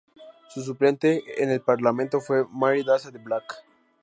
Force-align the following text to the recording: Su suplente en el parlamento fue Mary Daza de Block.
Su 0.49 0.63
suplente 0.63 1.43
en 1.43 1.51
el 1.51 1.61
parlamento 1.61 2.21
fue 2.21 2.47
Mary 2.49 2.81
Daza 2.83 3.11
de 3.11 3.19
Block. 3.19 3.57